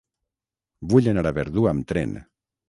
Vull 0.93 1.09
anar 1.11 1.25
a 1.31 1.33
Verdú 1.39 1.67
amb 1.73 1.87
tren. 1.93 2.19